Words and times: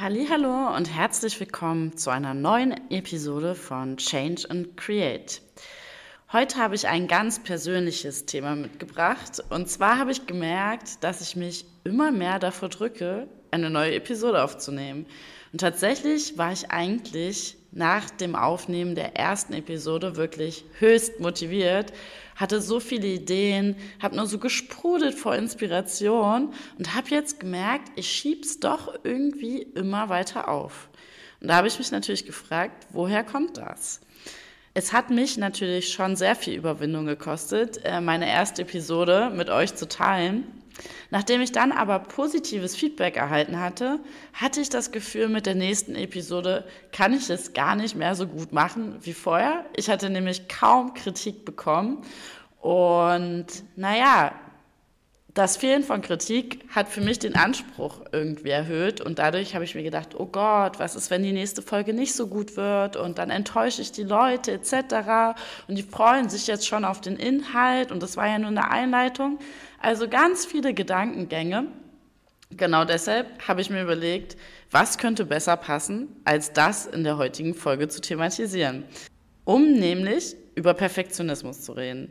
Hallo 0.00 0.76
und 0.76 0.94
herzlich 0.94 1.40
willkommen 1.40 1.96
zu 1.96 2.10
einer 2.10 2.32
neuen 2.32 2.88
Episode 2.88 3.56
von 3.56 3.96
Change 3.96 4.48
and 4.48 4.76
Create. 4.76 5.42
Heute 6.32 6.58
habe 6.58 6.76
ich 6.76 6.86
ein 6.86 7.08
ganz 7.08 7.42
persönliches 7.42 8.24
Thema 8.24 8.54
mitgebracht 8.54 9.42
und 9.50 9.68
zwar 9.68 9.98
habe 9.98 10.12
ich 10.12 10.24
gemerkt, 10.26 11.02
dass 11.02 11.20
ich 11.20 11.34
mich 11.34 11.64
immer 11.82 12.12
mehr 12.12 12.38
davor 12.38 12.68
drücke, 12.68 13.26
eine 13.50 13.70
neue 13.70 13.96
Episode 13.96 14.44
aufzunehmen. 14.44 15.04
Und 15.52 15.62
tatsächlich 15.62 16.38
war 16.38 16.52
ich 16.52 16.70
eigentlich 16.70 17.56
nach 17.70 18.10
dem 18.10 18.34
Aufnehmen 18.34 18.94
der 18.94 19.16
ersten 19.16 19.52
Episode 19.52 20.16
wirklich 20.16 20.64
höchst 20.78 21.20
motiviert, 21.20 21.92
hatte 22.34 22.60
so 22.60 22.80
viele 22.80 23.08
Ideen, 23.08 23.76
habe 24.00 24.16
nur 24.16 24.26
so 24.26 24.38
gesprudelt 24.38 25.14
vor 25.14 25.34
Inspiration 25.34 26.54
und 26.78 26.94
habe 26.94 27.10
jetzt 27.10 27.40
gemerkt, 27.40 27.90
ich 27.96 28.10
schieb's 28.10 28.60
doch 28.60 28.94
irgendwie 29.04 29.62
immer 29.62 30.08
weiter 30.08 30.48
auf. 30.48 30.88
Und 31.40 31.48
da 31.48 31.56
habe 31.56 31.68
ich 31.68 31.78
mich 31.78 31.90
natürlich 31.90 32.26
gefragt, 32.26 32.86
woher 32.90 33.24
kommt 33.24 33.56
das? 33.56 34.00
Es 34.78 34.92
hat 34.92 35.10
mich 35.10 35.36
natürlich 35.36 35.92
schon 35.92 36.14
sehr 36.14 36.36
viel 36.36 36.54
Überwindung 36.54 37.04
gekostet, 37.04 37.80
äh, 37.82 38.00
meine 38.00 38.30
erste 38.30 38.62
Episode 38.62 39.28
mit 39.34 39.50
euch 39.50 39.74
zu 39.74 39.88
teilen. 39.88 40.46
Nachdem 41.10 41.40
ich 41.40 41.50
dann 41.50 41.72
aber 41.72 41.98
positives 41.98 42.76
Feedback 42.76 43.16
erhalten 43.16 43.58
hatte, 43.58 43.98
hatte 44.34 44.60
ich 44.60 44.68
das 44.68 44.92
Gefühl, 44.92 45.26
mit 45.26 45.46
der 45.46 45.56
nächsten 45.56 45.96
Episode 45.96 46.64
kann 46.92 47.12
ich 47.12 47.28
es 47.28 47.54
gar 47.54 47.74
nicht 47.74 47.96
mehr 47.96 48.14
so 48.14 48.28
gut 48.28 48.52
machen 48.52 48.98
wie 49.00 49.14
vorher. 49.14 49.64
Ich 49.74 49.90
hatte 49.90 50.10
nämlich 50.10 50.46
kaum 50.46 50.94
Kritik 50.94 51.44
bekommen. 51.44 52.04
Und 52.60 53.46
naja, 53.74 54.30
das 55.38 55.56
Fehlen 55.56 55.84
von 55.84 56.02
Kritik 56.02 56.64
hat 56.68 56.88
für 56.88 57.00
mich 57.00 57.20
den 57.20 57.36
Anspruch 57.36 58.00
irgendwie 58.10 58.50
erhöht 58.50 59.00
und 59.00 59.20
dadurch 59.20 59.54
habe 59.54 59.64
ich 59.64 59.76
mir 59.76 59.84
gedacht, 59.84 60.18
oh 60.18 60.26
Gott, 60.26 60.80
was 60.80 60.96
ist, 60.96 61.12
wenn 61.12 61.22
die 61.22 61.30
nächste 61.30 61.62
Folge 61.62 61.94
nicht 61.94 62.14
so 62.14 62.26
gut 62.26 62.56
wird 62.56 62.96
und 62.96 63.18
dann 63.18 63.30
enttäusche 63.30 63.80
ich 63.80 63.92
die 63.92 64.02
Leute 64.02 64.50
etc. 64.50 65.38
Und 65.68 65.78
die 65.78 65.84
freuen 65.84 66.28
sich 66.28 66.48
jetzt 66.48 66.66
schon 66.66 66.84
auf 66.84 67.00
den 67.00 67.16
Inhalt 67.16 67.92
und 67.92 68.02
das 68.02 68.16
war 68.16 68.26
ja 68.26 68.40
nur 68.40 68.48
eine 68.48 68.68
Einleitung. 68.68 69.38
Also 69.80 70.08
ganz 70.08 70.44
viele 70.44 70.74
Gedankengänge. 70.74 71.68
Genau 72.50 72.84
deshalb 72.84 73.46
habe 73.46 73.60
ich 73.60 73.70
mir 73.70 73.82
überlegt, 73.82 74.36
was 74.72 74.98
könnte 74.98 75.24
besser 75.24 75.56
passen, 75.56 76.08
als 76.24 76.52
das 76.52 76.86
in 76.86 77.04
der 77.04 77.16
heutigen 77.16 77.54
Folge 77.54 77.86
zu 77.86 78.00
thematisieren, 78.00 78.86
um 79.44 79.72
nämlich 79.74 80.34
über 80.56 80.74
Perfektionismus 80.74 81.60
zu 81.60 81.74
reden. 81.74 82.10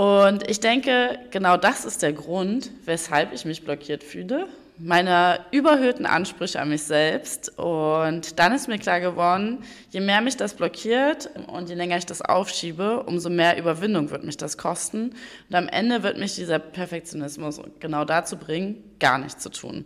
Und 0.00 0.48
ich 0.48 0.60
denke, 0.60 1.18
genau 1.30 1.58
das 1.58 1.84
ist 1.84 2.00
der 2.00 2.14
Grund, 2.14 2.70
weshalb 2.86 3.34
ich 3.34 3.44
mich 3.44 3.66
blockiert 3.66 4.02
fühle. 4.02 4.46
Meine 4.78 5.40
überhöhten 5.50 6.06
Ansprüche 6.06 6.58
an 6.58 6.70
mich 6.70 6.84
selbst. 6.84 7.58
Und 7.58 8.38
dann 8.38 8.54
ist 8.54 8.66
mir 8.66 8.78
klar 8.78 9.00
geworden, 9.00 9.58
je 9.90 10.00
mehr 10.00 10.22
mich 10.22 10.38
das 10.38 10.54
blockiert 10.54 11.28
und 11.48 11.68
je 11.68 11.74
länger 11.74 11.98
ich 11.98 12.06
das 12.06 12.22
aufschiebe, 12.22 13.02
umso 13.02 13.28
mehr 13.28 13.58
Überwindung 13.58 14.08
wird 14.08 14.24
mich 14.24 14.38
das 14.38 14.56
kosten. 14.56 15.10
Und 15.50 15.54
am 15.54 15.68
Ende 15.68 16.02
wird 16.02 16.16
mich 16.16 16.34
dieser 16.34 16.60
Perfektionismus 16.60 17.60
genau 17.78 18.06
dazu 18.06 18.38
bringen, 18.38 18.82
gar 19.00 19.18
nichts 19.18 19.42
zu 19.42 19.50
tun. 19.50 19.84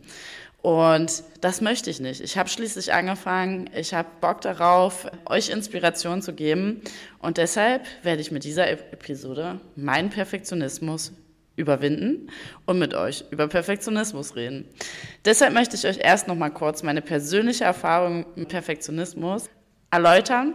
Und 0.64 1.24
das 1.42 1.60
möchte 1.60 1.90
ich 1.90 2.00
nicht. 2.00 2.22
Ich 2.22 2.38
habe 2.38 2.48
schließlich 2.48 2.94
angefangen, 2.94 3.68
ich 3.76 3.92
habe 3.92 4.08
Bock 4.22 4.40
darauf, 4.40 5.06
euch 5.26 5.50
Inspiration 5.50 6.22
zu 6.22 6.32
geben. 6.32 6.80
Und 7.18 7.36
deshalb 7.36 7.84
werde 8.02 8.22
ich 8.22 8.30
mit 8.30 8.44
dieser 8.44 8.70
Episode 8.70 9.60
meinen 9.76 10.08
Perfektionismus 10.08 11.12
überwinden 11.56 12.30
und 12.64 12.78
mit 12.78 12.94
euch 12.94 13.26
über 13.30 13.46
Perfektionismus 13.46 14.36
reden. 14.36 14.64
Deshalb 15.26 15.52
möchte 15.52 15.76
ich 15.76 15.86
euch 15.86 15.98
erst 15.98 16.28
noch 16.28 16.34
mal 16.34 16.48
kurz 16.48 16.82
meine 16.82 17.02
persönliche 17.02 17.64
Erfahrung 17.64 18.24
mit 18.34 18.48
Perfektionismus 18.48 19.50
erläutern, 19.90 20.54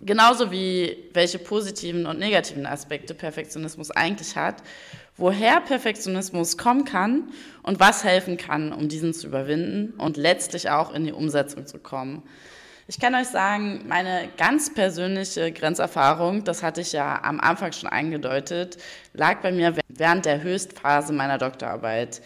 genauso 0.00 0.50
wie 0.50 1.08
welche 1.12 1.38
positiven 1.38 2.06
und 2.06 2.18
negativen 2.18 2.66
Aspekte 2.66 3.14
Perfektionismus 3.14 3.90
eigentlich 3.90 4.36
hat 4.36 4.62
woher 5.20 5.60
Perfektionismus 5.60 6.56
kommen 6.56 6.84
kann 6.84 7.28
und 7.62 7.78
was 7.78 8.02
helfen 8.02 8.38
kann, 8.38 8.72
um 8.72 8.88
diesen 8.88 9.12
zu 9.12 9.28
überwinden 9.28 9.92
und 9.98 10.16
letztlich 10.16 10.70
auch 10.70 10.92
in 10.92 11.04
die 11.04 11.12
Umsetzung 11.12 11.66
zu 11.66 11.78
kommen. 11.78 12.22
Ich 12.88 12.98
kann 12.98 13.14
euch 13.14 13.28
sagen, 13.28 13.84
meine 13.86 14.28
ganz 14.36 14.74
persönliche 14.74 15.52
Grenzerfahrung, 15.52 16.42
das 16.42 16.64
hatte 16.64 16.80
ich 16.80 16.92
ja 16.92 17.22
am 17.22 17.38
Anfang 17.38 17.70
schon 17.70 17.88
eingedeutet, 17.88 18.78
lag 19.12 19.42
bei 19.42 19.52
mir 19.52 19.76
während 19.88 20.24
der 20.24 20.42
Höchstphase 20.42 21.12
meiner 21.12 21.38
Doktorarbeit. 21.38 22.20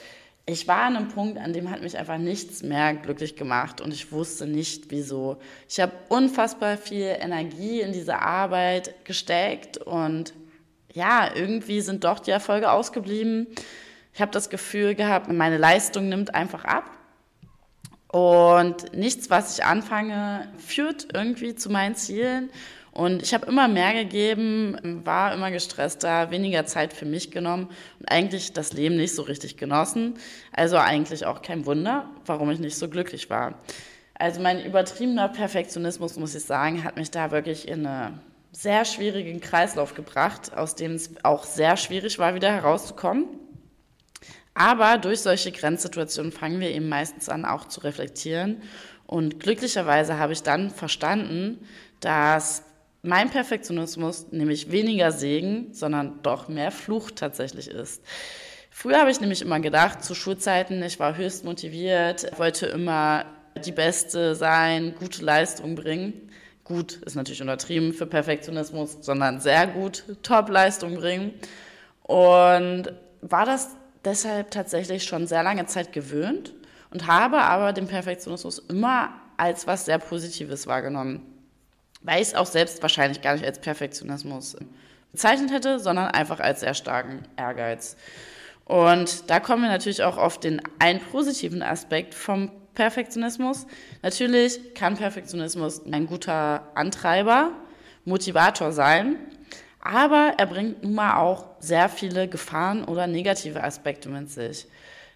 Ich 0.47 0.69
war 0.69 0.83
an 0.83 0.97
einem 0.97 1.09
Punkt, 1.09 1.39
an 1.39 1.55
dem 1.55 1.71
hat 1.71 1.81
mich 1.81 1.97
einfach 1.97 2.19
nichts 2.19 2.63
mehr 2.63 2.93
glücklich 2.95 3.35
gemacht 3.35 3.81
und 3.81 3.95
ich 3.95 4.13
wusste 4.13 4.47
nicht, 4.47 4.91
wieso. 4.91 5.39
Ich 5.69 5.81
habe 5.81 5.93
unfassbar 6.11 6.77
viel 6.77 7.17
Energie 7.19 7.81
in 7.81 7.93
diese 7.93 8.21
Arbeit 8.21 8.95
gesteckt 9.05 9.79
und 9.79 10.35
ja, 10.93 11.35
irgendwie 11.35 11.81
sind 11.81 12.05
doch 12.05 12.21
die 12.21 12.31
Erfolge 12.31 12.71
ausgeblieben. 12.71 13.47
Ich 14.13 14.21
habe 14.21 14.33
das 14.33 14.51
Gefühl 14.51 14.95
gehabt, 14.95 15.33
meine 15.33 15.57
Leistung 15.57 16.11
nimmt 16.11 16.35
einfach 16.35 16.65
ab. 16.67 16.91
Und 18.09 18.95
nichts, 18.95 19.29
was 19.29 19.59
ich 19.59 19.65
anfange, 19.65 20.53
führt 20.59 21.09
irgendwie 21.13 21.57
zu 21.57 21.69
meinen 21.69 21.97
Zielen. 21.97 22.51
Und 22.95 23.23
ich 23.23 23.35
habe 23.35 23.47
immer 23.47 23.67
mehr 23.67 23.93
gegeben, 23.93 25.03
war 25.05 25.35
immer 25.35 25.51
gestresster, 25.51 26.31
weniger 26.31 26.65
Zeit 26.65 26.93
für 26.93 27.07
mich 27.07 27.33
genommen 27.33 27.69
und 27.99 28.09
eigentlich 28.09 28.53
das 28.53 28.73
Leben 28.73 28.97
nicht 28.97 29.17
so 29.17 29.23
richtig 29.23 29.57
genossen. 29.57 30.15
Also 30.53 30.77
eigentlich 30.77 31.27
auch 31.27 31.43
kein 31.43 31.67
Wunder, 31.67 32.09
warum 32.25 32.53
ich 32.53 32.61
nicht 32.61 32.77
so 32.77 32.89
glücklich 32.89 33.29
war. 33.31 33.59
Also 34.15 34.41
mein 34.41 34.65
übertriebener 34.65 35.29
Perfektionismus, 35.29 36.17
muss 36.17 36.37
ich 36.37 36.45
sagen, 36.45 36.85
hat 36.85 36.97
mich 36.97 37.11
da 37.11 37.33
wirklich 37.33 37.67
in 37.67 37.85
eine 37.85 38.21
sehr 38.53 38.85
schwierigen 38.85 39.41
Kreislauf 39.41 39.95
gebracht, 39.95 40.57
aus 40.57 40.77
dem 40.77 40.93
es 40.93 41.11
auch 41.25 41.43
sehr 41.43 41.77
schwierig 41.77 42.21
war, 42.21 42.37
wieder 42.37 42.53
herauszukommen. 42.53 43.25
Aber 44.55 44.99
durch 44.99 45.21
solche 45.21 45.51
Grenzsituationen 45.51 46.31
fangen 46.31 46.61
wir 46.61 46.71
eben 46.71 46.89
meistens 46.89 47.29
an, 47.29 47.45
auch 47.45 47.67
zu 47.67 47.81
reflektieren. 47.81 48.63
Und 49.09 49.41
glücklicherweise 49.41 50.17
habe 50.17 50.33
ich 50.33 50.45
dann 50.45 50.71
verstanden, 50.71 51.67
dass 51.99 52.63
mein 53.05 53.31
Perfektionismus 53.31 54.27
nämlich 54.33 54.71
weniger 54.71 55.13
Segen, 55.13 55.69
sondern 55.73 56.21
doch 56.23 56.49
mehr 56.49 56.71
Fluch 56.71 57.11
tatsächlich 57.11 57.69
ist. 57.69 58.03
Früher 58.71 58.99
habe 58.99 59.11
ich 59.11 59.21
nämlich 59.21 59.43
immer 59.43 59.61
gedacht, 59.61 60.03
zu 60.03 60.15
Schulzeiten, 60.15 60.83
ich 60.83 60.99
war 60.99 61.17
höchst 61.17 61.45
motiviert, 61.45 62.27
wollte 62.39 62.67
immer 62.67 63.25
die 63.65 63.73
Beste 63.73 64.35
sein, 64.35 64.95
gute 64.99 65.25
Leistung 65.25 65.77
bringen 65.77 66.31
gut 66.65 66.95
ist 67.05 67.15
natürlich 67.15 67.43
untertrieben 67.43 67.93
für 67.93 68.07
Perfektionismus, 68.07 68.99
sondern 69.03 69.41
sehr 69.41 69.67
gut 69.67 70.05
Top-Leistung 70.23 70.97
bringen. 70.97 71.35
Und 72.03 72.93
war 73.21 73.47
das 73.47 73.77
deshalb 74.05 74.51
tatsächlich 74.51 75.05
schon 75.05 75.27
sehr 75.27 75.43
lange 75.43 75.67
Zeit 75.67 75.93
gewöhnt 75.93 76.55
und 76.91 77.07
habe 77.07 77.39
aber 77.39 77.73
den 77.73 77.87
Perfektionismus 77.87 78.59
immer 78.59 79.11
als 79.37 79.67
was 79.67 79.85
sehr 79.85 79.99
Positives 79.99 80.67
wahrgenommen. 80.67 81.23
Weil 82.05 82.23
ich 82.23 82.29
es 82.29 82.35
auch 82.35 82.47
selbst 82.47 82.81
wahrscheinlich 82.83 83.21
gar 83.23 83.33
nicht 83.33 83.45
als 83.45 83.59
Perfektionismus 83.59 84.57
bezeichnet 85.11 85.51
hätte, 85.51 85.81
sondern 85.81 86.09
einfach 86.09 86.39
als 86.39 86.61
sehr 86.61 86.75
starken 86.75 87.23
Ehrgeiz. 87.37 87.97
Und 88.65 89.29
da 89.31 89.41
kommen 89.41 89.63
wir 89.63 89.71
natürlich 89.71 90.03
auch 90.03 90.17
auf 90.17 90.39
den 90.39 90.63
einen 90.79 91.01
positiven 91.01 91.63
Aspekt 91.63 92.15
vom 92.15 92.51
Perfektionismus. 92.75 93.67
Natürlich 94.03 94.75
kann 94.75 94.97
Perfektionismus 94.97 95.83
ein 95.91 96.07
guter 96.07 96.69
Antreiber, 96.75 97.53
Motivator 98.05 98.73
sein, 98.73 99.17
aber 99.81 100.35
er 100.39 100.47
bringt 100.47 100.83
nun 100.83 100.95
mal 100.95 101.17
auch 101.19 101.47
sehr 101.61 101.89
viele 101.89 102.29
Gefahren 102.29 102.85
oder 102.85 103.07
negative 103.07 103.63
Aspekte 103.63 104.09
mit 104.09 104.31
sich. 104.31 104.67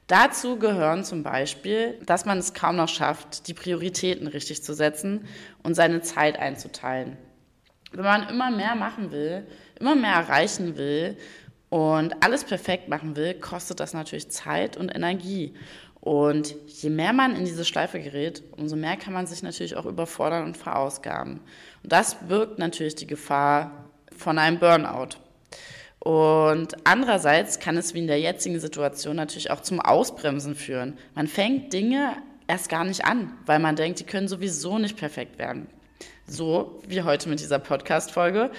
Dazu 0.09 0.59
gehören 0.59 1.05
zum 1.05 1.23
Beispiel, 1.23 2.01
dass 2.07 2.25
man 2.25 2.39
es 2.39 2.55
kaum 2.55 2.77
noch 2.77 2.89
schafft, 2.89 3.47
die 3.47 3.53
Prioritäten 3.53 4.27
richtig 4.27 4.63
zu 4.63 4.73
setzen 4.73 5.27
und 5.63 5.75
seine 5.75 6.01
Zeit 6.01 6.39
einzuteilen. 6.39 7.19
Wenn 7.93 8.05
man 8.05 8.29
immer 8.29 8.51
mehr 8.51 8.75
machen 8.75 9.13
will, 9.13 9.47
immer 9.79 9.95
mehr 9.95 10.15
erreichen 10.15 10.79
will 10.79 11.19
und 11.69 12.23
alles 12.23 12.45
perfekt 12.45 12.89
machen 12.89 13.17
will, 13.17 13.35
kostet 13.35 13.81
das 13.81 13.93
natürlich 13.93 14.31
Zeit 14.31 14.79
und 14.79 14.89
Energie. 14.89 15.55
Und 16.01 16.55
je 16.67 16.89
mehr 16.89 17.13
man 17.13 17.37
in 17.37 17.45
diese 17.45 17.67
Schleife 17.67 18.01
gerät, 18.01 18.43
umso 18.53 18.77
mehr 18.77 18.97
kann 18.97 19.13
man 19.13 19.27
sich 19.27 19.43
natürlich 19.43 19.77
auch 19.77 19.85
überfordern 19.85 20.45
und 20.45 20.57
verausgaben. 20.57 21.41
Und 21.83 21.93
das 21.93 22.15
birgt 22.27 22.59
natürlich 22.59 22.95
die 22.95 23.07
Gefahr 23.07 23.91
von 24.17 24.39
einem 24.39 24.59
Burnout. 24.59 25.19
Und 26.09 26.75
andererseits 26.85 27.61
kann 27.61 27.77
es 27.77 27.93
wie 27.93 27.99
in 27.99 28.07
der 28.07 28.19
jetzigen 28.19 28.59
Situation 28.61 29.17
natürlich 29.17 29.51
auch 29.51 29.61
zum 29.61 29.79
Ausbremsen 29.79 30.55
führen. 30.55 30.97
Man 31.15 31.27
fängt 31.27 31.75
Dinge 31.75 32.17
erst 32.47 32.71
gar 32.71 32.87
nicht 32.87 33.05
an, 33.05 33.37
weil 33.45 33.59
man 33.59 33.77
denkt, 33.77 34.01
die 34.01 34.05
können 34.05 34.27
sowieso 34.27 34.79
nicht 34.79 34.97
perfekt 34.97 35.39
werden. 35.39 35.67
So 36.27 36.81
wie 36.89 37.03
heute 37.03 37.29
mit 37.29 37.41
dieser 37.41 37.59
Podcast-Folge. 37.59 38.51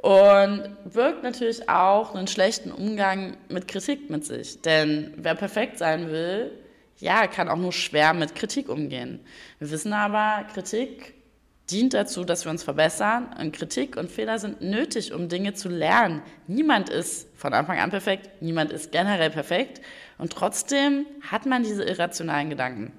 Und 0.00 0.62
wirkt 0.86 1.22
natürlich 1.22 1.68
auch 1.68 2.14
einen 2.14 2.26
schlechten 2.26 2.72
Umgang 2.72 3.36
mit 3.50 3.68
Kritik 3.68 4.08
mit 4.08 4.24
sich. 4.24 4.62
Denn 4.62 5.12
wer 5.18 5.34
perfekt 5.34 5.76
sein 5.76 6.08
will, 6.08 6.52
ja, 7.00 7.26
kann 7.26 7.50
auch 7.50 7.58
nur 7.58 7.72
schwer 7.72 8.14
mit 8.14 8.34
Kritik 8.34 8.70
umgehen. 8.70 9.20
Wir 9.58 9.70
wissen 9.70 9.92
aber, 9.92 10.46
Kritik 10.54 11.13
dient 11.70 11.94
dazu, 11.94 12.24
dass 12.24 12.44
wir 12.44 12.50
uns 12.50 12.62
verbessern. 12.62 13.34
Und 13.40 13.52
Kritik 13.52 13.96
und 13.96 14.10
Fehler 14.10 14.38
sind 14.38 14.60
nötig, 14.60 15.12
um 15.12 15.28
Dinge 15.28 15.54
zu 15.54 15.68
lernen. 15.68 16.22
Niemand 16.46 16.88
ist 16.90 17.28
von 17.36 17.54
Anfang 17.54 17.78
an 17.78 17.90
perfekt, 17.90 18.42
niemand 18.42 18.70
ist 18.72 18.92
generell 18.92 19.30
perfekt. 19.30 19.80
Und 20.18 20.32
trotzdem 20.32 21.06
hat 21.22 21.46
man 21.46 21.62
diese 21.62 21.84
irrationalen 21.84 22.50
Gedanken. 22.50 22.92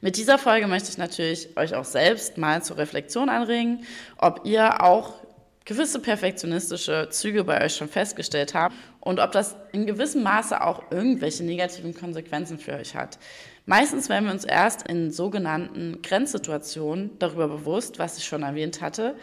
Mit 0.00 0.16
dieser 0.16 0.38
Folge 0.38 0.66
möchte 0.66 0.90
ich 0.90 0.98
natürlich 0.98 1.56
euch 1.56 1.74
auch 1.74 1.84
selbst 1.84 2.38
mal 2.38 2.62
zur 2.62 2.78
Reflexion 2.78 3.28
anregen, 3.28 3.84
ob 4.18 4.42
ihr 4.44 4.82
auch 4.82 5.14
gewisse 5.66 5.98
perfektionistische 5.98 7.08
Züge 7.10 7.44
bei 7.44 7.62
euch 7.62 7.74
schon 7.74 7.88
festgestellt 7.88 8.54
habt 8.54 8.74
und 9.00 9.18
ob 9.18 9.32
das 9.32 9.56
in 9.72 9.84
gewissem 9.84 10.22
Maße 10.22 10.62
auch 10.62 10.90
irgendwelche 10.90 11.44
negativen 11.44 11.92
Konsequenzen 11.92 12.58
für 12.58 12.74
euch 12.74 12.94
hat. 12.94 13.18
Meistens 13.66 14.08
werden 14.08 14.26
wir 14.26 14.32
uns 14.32 14.44
erst 14.44 14.86
in 14.88 15.10
sogenannten 15.10 16.00
Grenzsituationen 16.02 17.18
darüber 17.18 17.48
bewusst, 17.48 17.98
was 17.98 18.16
ich 18.16 18.24
schon 18.24 18.44
erwähnt 18.44 18.80
hatte, 18.80 19.16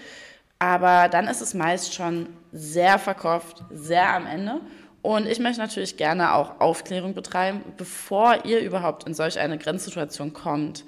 aber 0.59 1.07
dann 1.07 1.27
ist 1.27 1.41
es 1.41 1.53
meist 1.53 1.93
schon 1.93 2.27
sehr 2.51 2.99
verkauft, 2.99 3.63
sehr 3.71 4.13
am 4.13 4.27
Ende 4.27 4.59
und 5.01 5.27
ich 5.27 5.39
möchte 5.39 5.61
natürlich 5.61 5.95
gerne 5.95 6.33
auch 6.33 6.59
Aufklärung 6.59 7.13
betreiben, 7.13 7.61
bevor 7.77 8.43
ihr 8.43 8.59
überhaupt 8.59 9.07
in 9.07 9.13
solch 9.13 9.39
eine 9.39 9.57
Grenzsituation 9.57 10.33
kommt 10.33 10.83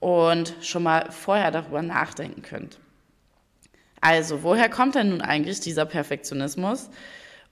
und 0.00 0.54
schon 0.62 0.82
mal 0.82 1.10
vorher 1.10 1.50
darüber 1.50 1.82
nachdenken 1.82 2.40
könnt. 2.40 2.78
Also, 4.06 4.42
woher 4.42 4.68
kommt 4.68 4.96
denn 4.96 5.08
nun 5.08 5.22
eigentlich 5.22 5.60
dieser 5.60 5.86
Perfektionismus? 5.86 6.90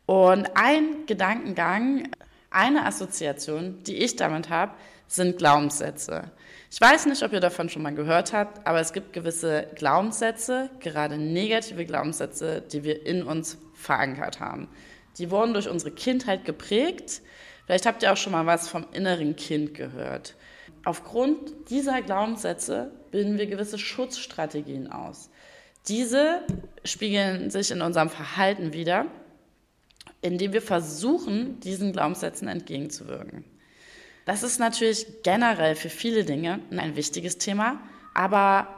Und 0.05 0.51
ein 0.55 1.07
Gedankengang, 1.07 2.11
eine 2.51 2.85
Assoziation, 2.85 3.83
die 3.85 3.97
ich 3.97 4.17
damit 4.17 4.51
habe, 4.51 4.75
sind 5.07 5.39
Glaubenssätze. 5.39 6.25
Ich 6.71 6.79
weiß 6.79 7.07
nicht, 7.07 7.23
ob 7.23 7.33
ihr 7.33 7.41
davon 7.41 7.71
schon 7.71 7.81
mal 7.81 7.95
gehört 7.95 8.35
habt, 8.35 8.67
aber 8.67 8.81
es 8.81 8.93
gibt 8.93 9.15
gewisse 9.15 9.67
Glaubenssätze, 9.77 10.69
gerade 10.81 11.17
negative 11.17 11.87
Glaubenssätze, 11.87 12.61
die 12.61 12.85
wir 12.85 13.07
in 13.07 13.23
uns 13.23 13.57
verankert 13.73 14.39
haben. 14.39 14.69
Die 15.17 15.31
wurden 15.31 15.55
durch 15.55 15.71
unsere 15.71 15.93
Kindheit 15.93 16.45
geprägt. 16.45 17.23
Vielleicht 17.65 17.87
habt 17.87 18.03
ihr 18.03 18.13
auch 18.13 18.19
schon 18.19 18.33
mal 18.33 18.45
was 18.45 18.69
vom 18.69 18.85
inneren 18.93 19.37
Kind 19.37 19.73
gehört. 19.73 20.35
Aufgrund 20.85 21.71
dieser 21.71 22.03
Glaubenssätze 22.03 22.93
bilden 23.11 23.39
wir 23.39 23.47
gewisse 23.47 23.79
Schutzstrategien 23.79 24.93
aus. 24.93 25.31
Diese 25.89 26.43
spiegeln 26.85 27.51
sich 27.51 27.71
in 27.71 27.83
unserem 27.83 28.09
Verhalten 28.09 28.73
wieder, 28.73 29.07
indem 30.21 30.53
wir 30.53 30.63
versuchen, 30.63 31.59
diesen 31.61 31.93
Glaubenssätzen 31.93 32.49
entgegenzuwirken. 32.49 33.45
Das 34.25 34.45
ist 34.45 34.61
natürlich 34.61 35.07
generell 35.25 35.75
für 35.75 35.89
viele 35.89 36.25
Dinge 36.25 36.61
ein 36.71 36.95
wichtiges 36.95 37.39
Thema, 37.39 37.81
aber 38.15 38.69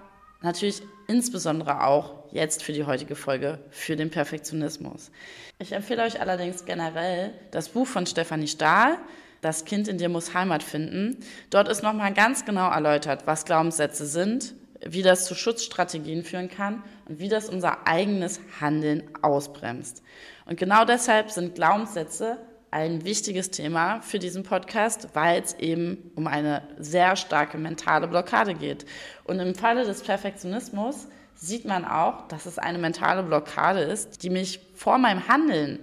natürlich 0.40 0.82
insbesondere 1.06 1.84
auch 1.84 2.24
jetzt 2.32 2.62
für 2.62 2.72
die 2.72 2.84
heutige 2.84 3.14
Folge 3.14 3.58
für 3.70 3.94
den 3.94 4.10
Perfektionismus. 4.10 5.10
Ich 5.58 5.72
empfehle 5.72 6.02
euch 6.02 6.20
allerdings 6.20 6.64
generell 6.64 7.34
das 7.50 7.68
Buch 7.68 7.86
von 7.86 8.06
Stefanie 8.06 8.48
Stahl, 8.48 8.98
Das 9.42 9.66
Kind 9.66 9.88
in 9.88 9.98
dir 9.98 10.08
muss 10.08 10.32
Heimat 10.32 10.62
finden. 10.62 11.18
Dort 11.50 11.68
ist 11.68 11.82
nochmal 11.82 12.14
ganz 12.14 12.46
genau 12.46 12.70
erläutert, 12.70 13.26
was 13.26 13.44
Glaubenssätze 13.44 14.06
sind, 14.06 14.54
wie 14.86 15.02
das 15.02 15.26
zu 15.26 15.34
Schutzstrategien 15.34 16.25
führen 16.25 16.48
kann 16.48 16.82
und 17.08 17.19
wie 17.19 17.28
das 17.28 17.48
unser 17.48 17.86
eigenes 17.86 18.40
Handeln 18.60 19.04
ausbremst. 19.22 20.02
Und 20.46 20.58
genau 20.58 20.84
deshalb 20.84 21.31
sind 21.31 21.54
Glaubenssätze 21.54 22.38
ein 22.70 23.04
wichtiges 23.04 23.50
Thema 23.50 24.00
für 24.00 24.19
diesen 24.19 24.42
Podcast, 24.42 25.08
weil 25.14 25.40
es 25.40 25.54
eben 25.54 26.10
um 26.16 26.26
eine 26.26 26.62
sehr 26.76 27.14
starke 27.14 27.56
mentale 27.56 28.08
Blockade 28.08 28.54
geht. 28.54 28.84
Und 29.22 29.38
im 29.38 29.54
Falle 29.54 29.84
des 29.84 30.02
Perfektionismus 30.02 31.06
sieht 31.36 31.64
man 31.66 31.84
auch, 31.84 32.26
dass 32.26 32.46
es 32.46 32.58
eine 32.58 32.78
mentale 32.78 33.22
Blockade 33.22 33.81
ist, 33.81 34.25
die 34.25 34.31
mich 34.31 34.58
vor 34.75 34.98
meinem 34.98 35.28
Handeln, 35.28 35.78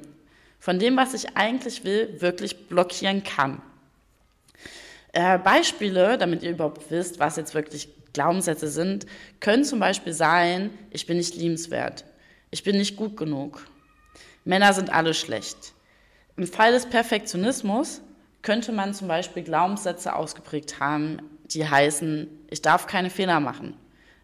von 0.59 0.79
dem, 0.79 0.97
was 0.97 1.13
ich 1.13 1.37
eigentlich 1.37 1.85
will, 1.85 2.19
wirklich 2.19 2.67
blockieren 2.67 3.23
kann. 3.23 3.61
Äh, 5.13 5.39
Beispiele, 5.39 6.17
damit 6.17 6.43
ihr 6.43 6.51
überhaupt 6.51 6.91
wisst, 6.91 7.19
was 7.19 7.37
jetzt 7.37 7.55
wirklich 7.55 7.87
Glaubenssätze 8.13 8.67
sind, 8.67 9.05
können 9.39 9.63
zum 9.63 9.79
Beispiel 9.79 10.13
sein, 10.13 10.69
ich 10.89 11.05
bin 11.05 11.17
nicht 11.17 11.35
liebenswert, 11.35 12.05
ich 12.49 12.63
bin 12.63 12.77
nicht 12.77 12.97
gut 12.97 13.17
genug, 13.17 13.65
Männer 14.43 14.73
sind 14.73 14.91
alle 14.91 15.13
schlecht, 15.13 15.73
im 16.37 16.47
Fall 16.47 16.71
des 16.71 16.87
Perfektionismus 16.87 18.01
könnte 18.41 18.71
man 18.71 18.93
zum 18.93 19.07
Beispiel 19.07 19.43
Glaubenssätze 19.43 20.15
ausgeprägt 20.15 20.79
haben, 20.79 21.19
die 21.45 21.67
heißen, 21.67 22.27
ich 22.49 22.61
darf 22.61 22.87
keine 22.87 23.09
Fehler 23.09 23.39
machen, 23.39 23.75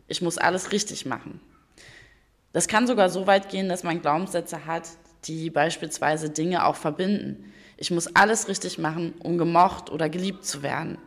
ich 0.07 0.21
muss 0.21 0.37
alles 0.37 0.71
richtig 0.71 1.05
machen. 1.05 1.39
Das 2.53 2.67
kann 2.67 2.87
sogar 2.87 3.09
so 3.09 3.27
weit 3.27 3.49
gehen, 3.49 3.69
dass 3.69 3.83
man 3.83 4.01
Glaubenssätze 4.01 4.65
hat, 4.65 4.89
die 5.25 5.49
beispielsweise 5.49 6.29
Dinge 6.29 6.65
auch 6.65 6.75
verbinden. 6.75 7.53
Ich 7.77 7.91
muss 7.91 8.07
alles 8.15 8.47
richtig 8.47 8.79
machen, 8.79 9.13
um 9.19 9.37
gemocht 9.37 9.91
oder 9.91 10.09
geliebt 10.09 10.45
zu 10.45 10.63
werden. 10.63 10.97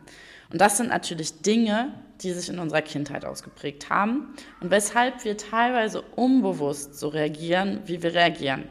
Und 0.51 0.59
das 0.59 0.77
sind 0.77 0.89
natürlich 0.89 1.41
Dinge, 1.41 1.93
die 2.21 2.31
sich 2.33 2.49
in 2.49 2.59
unserer 2.59 2.81
Kindheit 2.81 3.25
ausgeprägt 3.25 3.89
haben 3.89 4.35
und 4.59 4.69
weshalb 4.69 5.23
wir 5.23 5.37
teilweise 5.37 6.01
unbewusst 6.01 6.99
so 6.99 7.07
reagieren, 7.07 7.81
wie 7.85 8.03
wir 8.03 8.13
reagieren. 8.13 8.65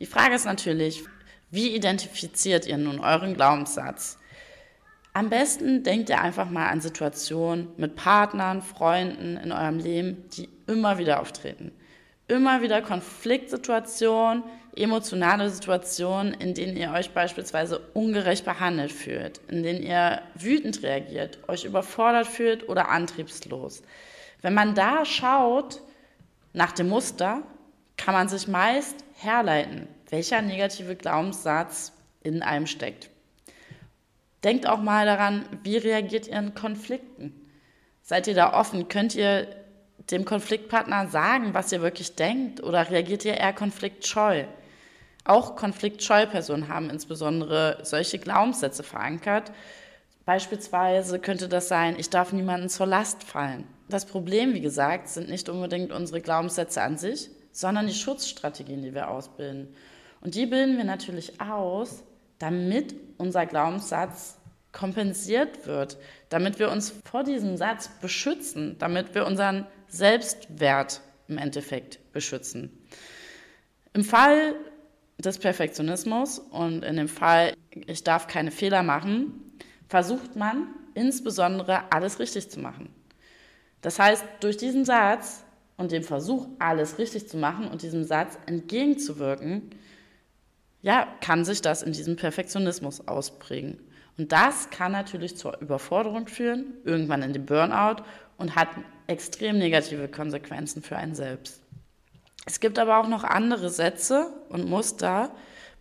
Die 0.00 0.06
Frage 0.06 0.34
ist 0.34 0.44
natürlich, 0.44 1.04
wie 1.50 1.74
identifiziert 1.74 2.66
ihr 2.66 2.76
nun 2.76 3.00
euren 3.00 3.34
Glaubenssatz? 3.34 4.18
Am 5.14 5.30
besten 5.30 5.82
denkt 5.82 6.10
ihr 6.10 6.20
einfach 6.20 6.50
mal 6.50 6.68
an 6.68 6.80
Situationen 6.80 7.68
mit 7.76 7.96
Partnern, 7.96 8.62
Freunden 8.62 9.36
in 9.36 9.50
eurem 9.50 9.78
Leben, 9.78 10.28
die 10.30 10.48
immer 10.66 10.98
wieder 10.98 11.20
auftreten. 11.20 11.72
Immer 12.28 12.60
wieder 12.60 12.82
Konfliktsituationen, 12.82 14.44
emotionale 14.76 15.48
Situationen, 15.48 16.34
in 16.34 16.52
denen 16.52 16.76
ihr 16.76 16.92
euch 16.92 17.10
beispielsweise 17.10 17.78
ungerecht 17.94 18.44
behandelt 18.44 18.92
fühlt, 18.92 19.40
in 19.48 19.62
denen 19.62 19.82
ihr 19.82 20.20
wütend 20.34 20.82
reagiert, 20.82 21.38
euch 21.48 21.64
überfordert 21.64 22.26
fühlt 22.26 22.68
oder 22.68 22.90
antriebslos. 22.90 23.82
Wenn 24.42 24.52
man 24.52 24.74
da 24.74 25.06
schaut 25.06 25.80
nach 26.52 26.72
dem 26.72 26.90
Muster, 26.90 27.42
kann 27.96 28.14
man 28.14 28.28
sich 28.28 28.46
meist 28.46 28.96
herleiten, 29.14 29.88
welcher 30.10 30.42
negative 30.42 30.96
Glaubenssatz 30.96 31.92
in 32.22 32.42
einem 32.42 32.66
steckt. 32.66 33.10
Denkt 34.44 34.68
auch 34.68 34.80
mal 34.80 35.06
daran, 35.06 35.46
wie 35.64 35.78
reagiert 35.78 36.28
ihr 36.28 36.38
in 36.38 36.54
Konflikten? 36.54 37.32
Seid 38.02 38.26
ihr 38.26 38.34
da 38.34 38.52
offen? 38.52 38.88
Könnt 38.88 39.14
ihr 39.14 39.48
dem 40.10 40.24
Konfliktpartner 40.24 41.08
sagen, 41.08 41.54
was 41.54 41.72
ihr 41.72 41.82
wirklich 41.82 42.14
denkt? 42.14 42.62
Oder 42.62 42.90
reagiert 42.90 43.24
ihr 43.24 43.34
eher 43.34 43.52
konfliktscheu? 43.52 44.44
Auch 45.24 45.56
konfliktscheu 45.56 46.26
Personen 46.26 46.68
haben 46.68 46.88
insbesondere 46.88 47.78
solche 47.82 48.18
Glaubenssätze 48.18 48.82
verankert. 48.82 49.52
Beispielsweise 50.24 51.18
könnte 51.18 51.48
das 51.48 51.68
sein, 51.68 51.96
ich 51.98 52.10
darf 52.10 52.32
niemanden 52.32 52.68
zur 52.68 52.86
Last 52.86 53.24
fallen. 53.24 53.64
Das 53.88 54.04
Problem, 54.04 54.54
wie 54.54 54.60
gesagt, 54.60 55.08
sind 55.08 55.28
nicht 55.28 55.48
unbedingt 55.48 55.92
unsere 55.92 56.20
Glaubenssätze 56.20 56.82
an 56.82 56.98
sich, 56.98 57.30
sondern 57.52 57.86
die 57.86 57.94
Schutzstrategien, 57.94 58.82
die 58.82 58.94
wir 58.94 59.10
ausbilden. 59.10 59.74
Und 60.20 60.34
die 60.34 60.46
bilden 60.46 60.76
wir 60.76 60.84
natürlich 60.84 61.40
aus, 61.40 62.02
damit 62.38 62.94
unser 63.18 63.46
Glaubenssatz 63.46 64.38
kompensiert 64.72 65.66
wird, 65.66 65.96
damit 66.28 66.58
wir 66.58 66.70
uns 66.70 66.92
vor 67.10 67.24
diesem 67.24 67.56
Satz 67.56 67.88
beschützen, 68.00 68.76
damit 68.78 69.14
wir 69.14 69.26
unseren 69.26 69.66
Selbstwert 69.88 71.00
im 71.28 71.38
Endeffekt 71.38 71.98
beschützen. 72.12 72.70
Im 73.92 74.04
Fall 74.04 74.54
des 75.18 75.38
Perfektionismus 75.38 76.38
und 76.38 76.84
in 76.84 76.96
dem 76.96 77.08
Fall, 77.08 77.54
ich 77.70 78.04
darf 78.04 78.26
keine 78.26 78.50
Fehler 78.50 78.82
machen, 78.82 79.52
versucht 79.88 80.36
man 80.36 80.68
insbesondere 80.94 81.92
alles 81.92 82.18
richtig 82.18 82.50
zu 82.50 82.60
machen. 82.60 82.88
Das 83.80 83.98
heißt, 83.98 84.24
durch 84.40 84.56
diesen 84.56 84.84
Satz 84.84 85.44
und 85.76 85.92
dem 85.92 86.02
Versuch, 86.02 86.48
alles 86.58 86.98
richtig 86.98 87.28
zu 87.28 87.36
machen 87.36 87.68
und 87.68 87.82
diesem 87.82 88.04
Satz 88.04 88.38
entgegenzuwirken, 88.46 89.70
ja, 90.82 91.08
kann 91.20 91.44
sich 91.44 91.60
das 91.60 91.82
in 91.82 91.92
diesem 91.92 92.16
Perfektionismus 92.16 93.06
ausprägen. 93.08 93.80
Und 94.16 94.32
das 94.32 94.70
kann 94.70 94.92
natürlich 94.92 95.36
zur 95.36 95.60
Überforderung 95.60 96.26
führen, 96.26 96.74
irgendwann 96.84 97.22
in 97.22 97.32
den 97.32 97.46
Burnout 97.46 98.02
und 98.38 98.56
hat 98.56 98.68
extrem 99.06 99.58
negative 99.58 100.08
Konsequenzen 100.08 100.82
für 100.82 100.96
einen 100.96 101.14
selbst. 101.14 101.60
Es 102.46 102.60
gibt 102.60 102.78
aber 102.78 102.98
auch 102.98 103.08
noch 103.08 103.24
andere 103.24 103.68
Sätze 103.68 104.32
und 104.48 104.68
Muster, 104.68 105.30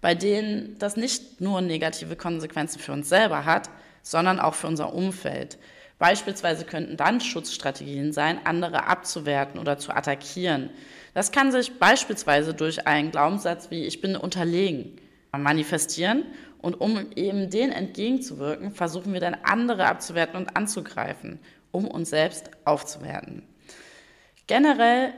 bei 0.01 0.15
denen 0.15 0.77
das 0.79 0.97
nicht 0.97 1.39
nur 1.39 1.61
negative 1.61 2.17
Konsequenzen 2.17 2.79
für 2.79 2.91
uns 2.91 3.07
selber 3.07 3.45
hat, 3.45 3.69
sondern 4.01 4.39
auch 4.39 4.53
für 4.53 4.67
unser 4.67 4.93
Umfeld. 4.93 5.57
Beispielsweise 5.97 6.65
könnten 6.65 6.97
dann 6.97 7.21
Schutzstrategien 7.21 8.11
sein, 8.11 8.39
andere 8.43 8.85
abzuwerten 8.85 9.59
oder 9.59 9.77
zu 9.77 9.95
attackieren. 9.95 10.69
Das 11.13 11.31
kann 11.31 11.51
sich 11.51 11.79
beispielsweise 11.79 12.53
durch 12.53 12.85
einen 12.85 13.11
Glaubenssatz 13.11 13.71
wie 13.71 13.85
ich 13.85 14.01
bin 14.01 14.15
unterlegen 14.15 14.99
manifestieren 15.37 16.23
Und 16.59 16.81
um 16.81 17.11
eben 17.15 17.49
denen 17.49 17.71
entgegenzuwirken, 17.71 18.71
versuchen 18.71 19.13
wir 19.13 19.19
dann 19.19 19.37
andere 19.43 19.85
abzuwerten 19.85 20.37
und 20.37 20.57
anzugreifen, 20.57 21.39
um 21.71 21.87
uns 21.87 22.09
selbst 22.09 22.51
aufzuwerten. 22.65 23.43
Generell 24.47 25.13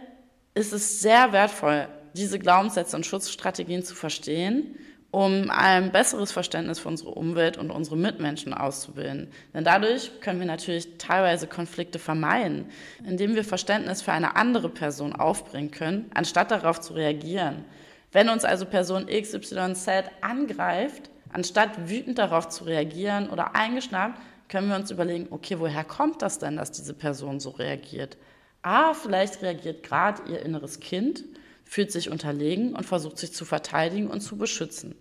ist 0.54 0.74
es 0.74 1.02
sehr 1.02 1.32
wertvoll, 1.32 1.88
diese 2.16 2.40
Glaubenssätze 2.40 2.96
und 2.96 3.06
Schutzstrategien 3.06 3.84
zu 3.84 3.96
verstehen, 3.96 4.76
um 5.12 5.50
ein 5.50 5.92
besseres 5.92 6.32
Verständnis 6.32 6.80
für 6.80 6.88
unsere 6.88 7.12
Umwelt 7.12 7.58
und 7.58 7.72
unsere 7.72 7.98
Mitmenschen 7.98 8.54
auszubilden. 8.54 9.32
Denn 9.54 9.64
dadurch 9.64 10.20
können 10.22 10.40
wir 10.40 10.46
natürlich 10.46 10.98
teilweise 10.98 11.48
Konflikte 11.48 11.98
vermeiden, 11.98 12.66
indem 13.08 13.36
wir 13.36 13.44
Verständnis 13.44 14.02
für 14.02 14.12
eine 14.12 14.36
andere 14.36 14.70
Person 14.70 15.14
aufbringen 15.14 15.72
können, 15.72 16.12
anstatt 16.14 16.52
darauf 16.52 16.80
zu 16.80 16.94
reagieren. 16.94 17.66
Wenn 18.12 18.30
uns 18.30 18.46
also 18.46 18.66
Person 18.66 19.08
XYZ 19.08 19.88
angreift, 20.22 21.10
anstatt 21.32 21.90
wütend 21.90 22.18
darauf 22.18 22.50
zu 22.50 22.64
reagieren 22.66 23.30
oder 23.30 23.56
eingeschnappt, 23.56 24.20
können 24.50 24.68
wir 24.68 24.76
uns 24.76 24.92
überlegen, 24.92 25.28
okay, 25.30 25.60
woher 25.60 25.84
kommt 25.84 26.22
das 26.22 26.40
denn, 26.40 26.58
dass 26.58 26.72
diese 26.72 26.94
Person 26.94 27.40
so 27.40 27.52
reagiert? 27.52 28.18
Ah, 28.62 28.94
vielleicht 28.94 29.42
reagiert 29.42 29.84
gerade 29.84 30.24
ihr 30.30 30.42
inneres 30.42 30.80
Kind, 30.80 31.24
fühlt 31.64 31.92
sich 31.92 32.10
unterlegen 32.10 32.76
und 32.76 32.84
versucht 32.86 33.20
sich 33.20 33.32
zu 33.32 33.46
verteidigen 33.46 34.08
und 34.08 34.22
zu 34.22 34.38
beschützen. 34.38 34.96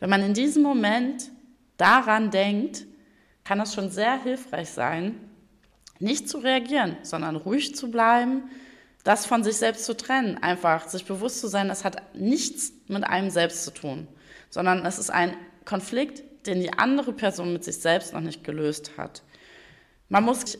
Wenn 0.00 0.10
man 0.10 0.22
in 0.22 0.34
diesem 0.34 0.62
Moment 0.62 1.30
daran 1.76 2.30
denkt, 2.30 2.84
kann 3.44 3.58
das 3.58 3.74
schon 3.74 3.90
sehr 3.90 4.20
hilfreich 4.22 4.70
sein, 4.70 5.14
nicht 5.98 6.28
zu 6.28 6.38
reagieren, 6.38 6.96
sondern 7.02 7.36
ruhig 7.36 7.76
zu 7.76 7.90
bleiben, 7.90 8.50
das 9.04 9.24
von 9.24 9.44
sich 9.44 9.56
selbst 9.56 9.84
zu 9.84 9.96
trennen, 9.96 10.38
einfach 10.38 10.88
sich 10.88 11.04
bewusst 11.04 11.40
zu 11.40 11.48
sein, 11.48 11.68
das 11.68 11.84
hat 11.84 12.14
nichts 12.14 12.72
mit 12.88 13.04
einem 13.04 13.30
selbst 13.30 13.64
zu 13.64 13.70
tun, 13.70 14.08
sondern 14.50 14.84
es 14.84 14.98
ist 14.98 15.10
ein 15.10 15.34
Konflikt, 15.64 16.22
den 16.46 16.60
die 16.60 16.72
andere 16.72 17.12
Person 17.12 17.52
mit 17.52 17.64
sich 17.64 17.78
selbst 17.78 18.12
noch 18.12 18.20
nicht 18.20 18.44
gelöst 18.44 18.92
hat. 18.96 19.22
Man 20.08 20.24
muss 20.24 20.40
sich 20.40 20.58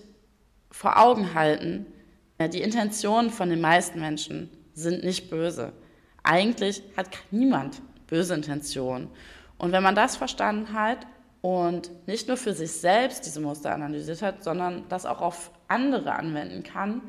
vor 0.71 0.99
Augen 0.99 1.35
halten, 1.35 1.87
die 2.39 2.63
Intentionen 2.63 3.31
von 3.31 3.51
den 3.51 3.61
meisten 3.61 4.01
Menschen 4.01 4.51
sind 4.73 5.05
nicht 5.05 5.29
böse. 5.31 5.73
Eigentlich 6.23 6.83
hat 6.97 7.09
niemand 7.31 7.83
böse 8.07 8.35
Intentionen. 8.35 9.09
Und 9.59 9.73
wenn 9.73 9.83
man 9.83 9.95
das 9.95 10.17
verstanden 10.17 10.73
hat 10.73 11.07
und 11.43 11.91
nicht 12.07 12.29
nur 12.29 12.37
für 12.37 12.55
sich 12.55 12.73
selbst 12.73 13.27
diese 13.27 13.41
Muster 13.41 13.75
analysiert 13.75 14.23
hat, 14.23 14.43
sondern 14.43 14.85
das 14.89 15.05
auch 15.07 15.21
auf 15.21 15.51
andere 15.69 16.13
anwenden 16.13 16.63
kann, 16.63 17.03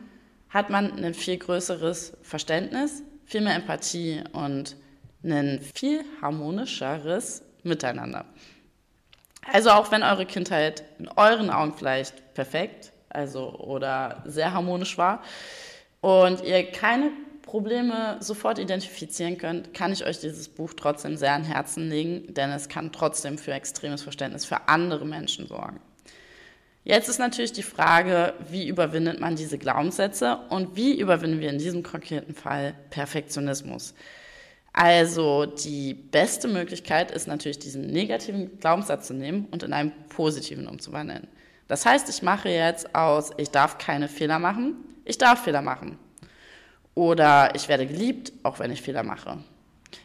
hat 0.50 0.70
man 0.70 0.92
ein 1.04 1.14
viel 1.14 1.38
größeres 1.38 2.18
Verständnis, 2.22 3.04
viel 3.26 3.42
mehr 3.42 3.56
Empathie 3.56 4.22
und 4.34 4.76
ein 5.24 5.62
viel 5.76 6.04
harmonischeres 6.22 7.44
Miteinander. 7.64 8.26
Also 9.46 9.72
auch 9.72 9.92
wenn 9.92 10.04
eure 10.04 10.26
Kindheit 10.26 10.84
in 11.00 11.08
euren 11.08 11.50
Augen 11.50 11.74
vielleicht 11.74 12.34
perfekt, 12.34 12.92
also 13.10 13.54
oder 13.56 14.24
sehr 14.26 14.54
harmonisch 14.54 14.98
war 14.98 15.22
und 16.00 16.44
ihr 16.44 16.72
keine 16.72 17.12
Probleme 17.42 18.18
sofort 18.22 18.60
identifizieren 18.60 19.38
könnt, 19.38 19.74
kann 19.74 19.92
ich 19.92 20.06
euch 20.06 20.20
dieses 20.20 20.48
Buch 20.48 20.74
trotzdem 20.74 21.18
sehr 21.18 21.34
an 21.34 21.44
Herzen 21.44 21.90
legen, 21.90 22.34
denn 22.34 22.50
es 22.52 22.70
kann 22.70 22.92
trotzdem 22.92 23.38
für 23.38 23.52
extremes 23.52 24.04
Verständnis 24.04 24.46
für 24.46 24.70
andere 24.70 25.06
Menschen 25.06 25.48
sorgen. 25.48 25.82
Jetzt 26.84 27.10
ist 27.10 27.20
natürlich 27.20 27.52
die 27.52 27.62
Frage, 27.62 28.34
wie 28.50 28.68
überwindet 28.68 29.20
man 29.20 29.36
diese 29.36 29.58
Glaubenssätze 29.58 30.40
und 30.50 30.76
wie 30.76 30.98
überwinden 30.98 31.40
wir 31.40 31.50
in 31.50 31.60
diesem 31.60 31.84
konkreten 31.84 32.34
Fall 32.34 32.74
Perfektionismus? 32.90 33.94
Also 34.74 35.46
die 35.46 35.94
beste 35.94 36.48
Möglichkeit 36.48 37.12
ist 37.12 37.28
natürlich, 37.28 37.60
diesen 37.60 37.88
negativen 37.88 38.60
Glaubenssatz 38.60 39.08
zu 39.08 39.14
nehmen 39.14 39.48
und 39.52 39.64
in 39.64 39.74
einen 39.74 39.92
positiven 40.10 40.68
umzuwandeln. 40.68 41.28
Das 41.68 41.86
heißt, 41.86 42.10
ich 42.10 42.22
mache 42.22 42.50
jetzt 42.50 42.96
aus, 42.96 43.32
ich 43.38 43.50
darf 43.50 43.78
keine 43.78 44.08
Fehler 44.08 44.40
machen, 44.40 44.76
ich 45.06 45.18
darf 45.18 45.44
Fehler 45.44 45.62
machen. 45.62 45.98
Oder 46.96 47.56
ich 47.56 47.70
werde 47.70 47.88
geliebt, 47.88 48.34
auch 48.44 48.60
wenn 48.60 48.72
ich 48.72 48.82
Fehler 48.82 49.04
mache. 49.04 49.38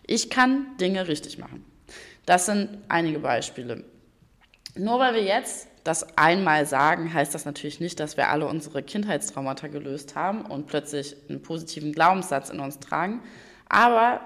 Ich 0.07 0.31
kann 0.31 0.77
Dinge 0.81 1.09
richtig 1.09 1.39
machen. 1.39 1.65
Das 2.25 2.47
sind 2.47 2.79
einige 2.89 3.21
Beispiele. 3.21 3.85
Nur 4.77 4.99
weil 4.99 5.15
wir 5.15 5.23
jetzt 5.23 5.69
das 5.85 6.19
einmal 6.19 6.67
sagen, 6.67 7.13
heißt 7.13 7.35
das 7.35 7.45
natürlich 7.45 7.81
nicht, 7.81 8.01
dass 8.01 8.17
wir 8.17 8.29
alle 8.29 8.47
unsere 8.47 8.83
Kindheitstraumata 8.83 9.69
gelöst 9.69 10.17
haben 10.17 10.45
und 10.45 10.67
plötzlich 10.67 11.17
einen 11.29 11.43
positiven 11.43 11.93
Glaubenssatz 11.93 12.51
in 12.51 12.61
uns 12.61 12.81
tragen. 12.81 13.23
Aber 13.69 14.21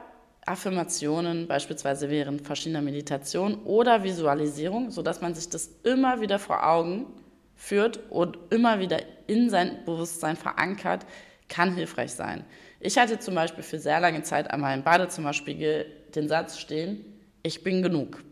Affirmationen 0.50 1.46
beispielsweise 1.46 2.10
während 2.10 2.42
verschiedener 2.42 2.82
Meditationen 2.82 3.62
oder 3.64 4.02
Visualisierung, 4.02 4.90
sodass 4.90 5.20
man 5.20 5.34
sich 5.34 5.48
das 5.48 5.70
immer 5.84 6.20
wieder 6.20 6.38
vor 6.38 6.66
Augen 6.66 7.06
führt 7.54 8.00
und 8.10 8.38
immer 8.50 8.80
wieder 8.80 9.00
in 9.26 9.48
sein 9.48 9.84
Bewusstsein 9.84 10.36
verankert, 10.36 11.06
kann 11.48 11.74
hilfreich 11.74 12.12
sein. 12.12 12.44
Ich 12.80 12.98
hatte 12.98 13.18
zum 13.18 13.34
Beispiel 13.34 13.62
für 13.62 13.78
sehr 13.78 14.00
lange 14.00 14.22
Zeit 14.22 14.50
an 14.50 14.60
meinem 14.60 14.82
Badezimmerspiegel 14.82 15.86
den 16.14 16.28
Satz 16.28 16.58
stehen, 16.58 17.04
ich 17.42 17.62
bin 17.62 17.82
genug, 17.82 18.22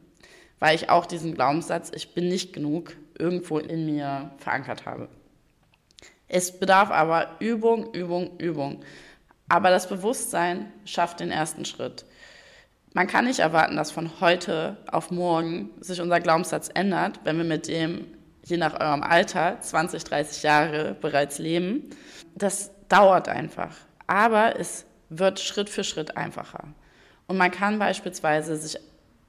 weil 0.58 0.74
ich 0.74 0.90
auch 0.90 1.06
diesen 1.06 1.34
Glaubenssatz, 1.34 1.92
ich 1.94 2.14
bin 2.14 2.28
nicht 2.28 2.52
genug, 2.52 2.96
irgendwo 3.18 3.58
in 3.58 3.86
mir 3.86 4.32
verankert 4.38 4.86
habe. 4.86 5.08
Es 6.28 6.58
bedarf 6.58 6.90
aber 6.90 7.36
Übung, 7.38 7.94
Übung, 7.94 8.38
Übung. 8.38 8.82
Aber 9.48 9.70
das 9.70 9.88
Bewusstsein 9.88 10.70
schafft 10.84 11.20
den 11.20 11.30
ersten 11.30 11.64
Schritt. 11.64 12.04
Man 12.94 13.06
kann 13.06 13.26
nicht 13.26 13.40
erwarten, 13.40 13.76
dass 13.76 13.90
von 13.90 14.20
heute 14.20 14.76
auf 14.90 15.10
morgen 15.10 15.70
sich 15.80 16.00
unser 16.00 16.20
Glaubenssatz 16.20 16.70
ändert, 16.72 17.20
wenn 17.24 17.36
wir 17.36 17.44
mit 17.44 17.68
dem, 17.68 18.06
je 18.44 18.56
nach 18.56 18.80
eurem 18.80 19.02
Alter, 19.02 19.60
20, 19.60 20.04
30 20.04 20.42
Jahre 20.42 20.96
bereits 21.00 21.38
leben. 21.38 21.90
Das 22.34 22.70
dauert 22.88 23.28
einfach. 23.28 23.74
Aber 24.06 24.58
es 24.58 24.86
wird 25.10 25.40
Schritt 25.40 25.68
für 25.68 25.84
Schritt 25.84 26.16
einfacher. 26.16 26.64
Und 27.26 27.36
man 27.36 27.50
kann 27.50 27.78
beispielsweise 27.78 28.56
sich 28.56 28.78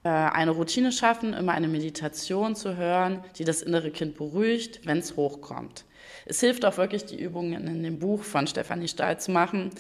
äh, 0.04 0.10
eine 0.10 0.52
Routine 0.52 0.92
schaffen, 0.92 1.34
immer 1.34 1.52
eine 1.52 1.68
Meditation 1.68 2.56
zu 2.56 2.78
hören, 2.78 3.24
die 3.38 3.44
das 3.44 3.62
innere 3.62 3.92
Kind 3.92 4.16
beruhigt, 4.16 4.86
wenn 4.86 5.00
es 5.00 5.18
hochkommt. 5.18 5.84
Es 6.26 6.40
hilft 6.40 6.64
auch 6.66 6.78
wirklich, 6.78 7.06
die 7.06 7.20
Übungen 7.20 7.68
in 7.68 7.84
dem 7.84 8.00
Buch 8.00 8.24
von 8.24 8.48
Stefanie 8.48 8.88
Stahl 8.88 9.20
zu 9.20 9.32
machen, 9.32 9.72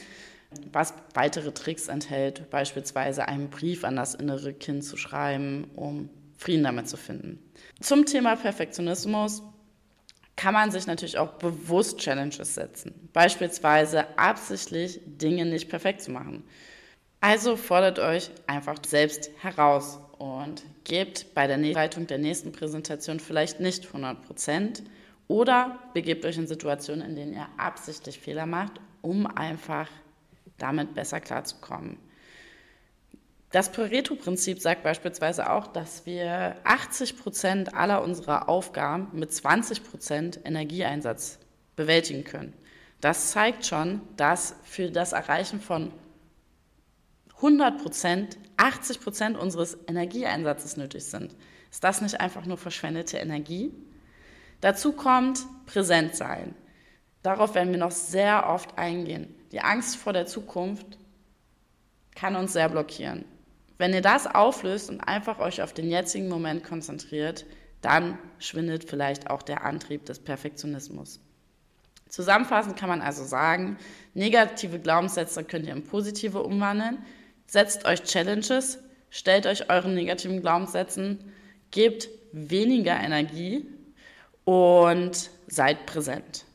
was 0.72 0.94
weitere 1.13 1.51
Tricks 1.51 1.88
enthält, 1.88 2.50
beispielsweise 2.50 3.27
einen 3.27 3.50
Brief 3.50 3.84
an 3.84 3.96
das 3.96 4.15
innere 4.15 4.53
Kind 4.53 4.84
zu 4.84 4.98
schreiben, 4.98 5.70
um 5.75 6.10
Frieden 6.38 6.63
damit 6.63 6.89
zu 6.89 6.98
finden. 6.98 7.39
Zum 7.82 8.06
Thema 8.06 8.36
Perfektionismus 8.36 9.44
kann 10.36 10.53
man 10.53 10.72
sich 10.72 10.88
natürlich 10.88 11.18
auch 11.18 11.34
bewusst 11.34 12.00
Challenges 12.00 12.56
setzen, 12.56 13.10
beispielsweise 13.12 14.18
absichtlich 14.18 15.01
Dinge 15.06 15.46
nicht 15.46 15.70
perfekt 15.70 16.01
zu 16.01 16.12
machen. 16.12 16.44
Also 17.22 17.58
fordert 17.58 18.00
euch 18.00 18.32
einfach 18.48 18.77
selbst 18.88 19.29
heraus 19.41 20.00
und 20.18 20.63
gebt 20.86 21.34
bei 21.34 21.48
der 21.48 21.58
Leitung 21.58 22.08
der 22.08 22.18
nächsten 22.18 22.53
Präsentation 22.53 23.20
vielleicht 23.20 23.60
nicht 23.60 23.88
100 23.88 24.25
Prozent 24.25 24.84
oder 25.27 25.77
begebt 25.94 26.24
euch 26.25 26.38
in 26.38 26.48
Situationen, 26.48 27.06
in 27.06 27.15
denen 27.18 27.34
ihr 27.34 27.48
absichtlich 27.58 28.20
Fehler 28.20 28.46
macht, 28.46 28.79
um 29.01 29.27
einfach 29.27 29.89
damit 30.61 30.93
besser 30.93 31.19
klarzukommen. 31.19 31.97
Das 33.51 33.71
Pareto-Prinzip 33.71 34.59
sagt 34.59 34.83
beispielsweise 34.83 35.49
auch, 35.49 35.65
dass 35.65 36.05
wir 36.05 36.55
80 36.65 37.17
Prozent 37.17 37.73
aller 37.73 38.03
unserer 38.03 38.47
Aufgaben 38.47 39.07
mit 39.13 39.33
20 39.33 39.83
Prozent 39.83 40.39
Energieeinsatz 40.43 41.39
bewältigen 41.75 42.23
können. 42.23 42.53
Das 43.01 43.31
zeigt 43.31 43.65
schon, 43.65 44.01
dass 44.17 44.55
für 44.63 44.91
das 44.91 45.13
Erreichen 45.13 45.61
von 45.61 45.91
100 47.37 47.81
Prozent, 47.81 48.37
80 48.57 48.99
Prozent 48.99 49.37
unseres 49.37 49.77
Energieeinsatzes 49.87 50.77
nötig 50.77 51.05
sind. 51.05 51.35
Ist 51.71 51.83
das 51.83 52.01
nicht 52.01 52.19
einfach 52.19 52.45
nur 52.45 52.57
verschwendete 52.57 53.17
Energie? 53.17 53.71
Dazu 54.61 54.91
kommt 54.91 55.39
präsent 55.65 56.15
sein. 56.15 56.53
Darauf 57.23 57.55
werden 57.55 57.71
wir 57.71 57.79
noch 57.79 57.91
sehr 57.91 58.49
oft 58.49 58.77
eingehen. 58.77 59.33
Die 59.51 59.62
Angst 59.62 59.98
vor 59.98 60.13
der 60.13 60.25
Zukunft 60.25 60.98
kann 62.15 62.36
uns 62.36 62.53
sehr 62.53 62.70
blockieren. 62.70 63.25
Wenn 63.77 63.94
ihr 63.94 64.01
das 64.01 64.27
auflöst 64.27 64.89
und 64.89 65.01
einfach 65.01 65.39
euch 65.39 65.62
auf 65.62 65.74
den 65.74 65.89
jetzigen 65.89 66.27
Moment 66.27 66.63
konzentriert, 66.63 67.46
dann 67.82 68.18
schwindet 68.39 68.84
vielleicht 68.84 69.29
auch 69.29 69.41
der 69.41 69.63
Antrieb 69.63 70.06
des 70.06 70.20
Perfektionismus. 70.20 71.22
Zusammenfassend 72.10 72.77
kann 72.77 72.89
man 72.89 73.01
also 73.01 73.24
sagen, 73.24 73.77
negative 74.13 74.79
Glaubenssätze 74.79 75.44
könnt 75.44 75.68
ihr 75.68 75.74
in 75.74 75.84
positive 75.84 76.44
umwandeln, 76.44 77.00
Setzt 77.50 77.86
euch 77.86 78.03
Challenges, 78.03 78.77
stellt 79.10 79.48
euch 79.48 79.72
euren 79.72 79.96
negativen 79.96 80.39
Glaubenssätzen, 80.39 81.34
gebt 81.72 82.08
weniger 82.32 82.96
Energie 82.96 83.65
und 84.46 85.32
seid 85.48 85.88
präsent. 85.88 86.46